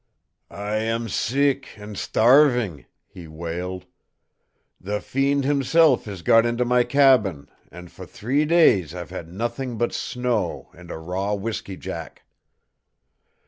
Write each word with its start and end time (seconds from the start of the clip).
"I 0.49 0.77
am 0.77 1.09
sick 1.09 1.77
and 1.77 1.95
starving!" 1.95 2.87
he 3.07 3.27
wailed. 3.27 3.85
"The 4.79 4.99
fiend 4.99 5.43
himself 5.45 6.05
has 6.05 6.23
got 6.23 6.43
into 6.43 6.65
my 6.65 6.83
cabin, 6.83 7.51
and 7.71 7.91
for 7.91 8.07
three 8.07 8.45
days 8.45 8.95
I've 8.95 9.11
had 9.11 9.31
nothing 9.31 9.77
but 9.77 9.93
snow 9.93 10.71
and 10.75 10.89
a 10.89 10.97
raw 10.97 11.35
whisky 11.35 11.77
jack!" 11.77 12.23